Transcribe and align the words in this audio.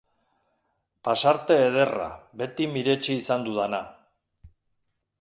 Pasarte 1.07 1.59
ederra, 1.67 2.09
beti 2.41 2.69
miretsi 2.75 3.21
izan 3.21 3.49
dudana. 3.49 3.87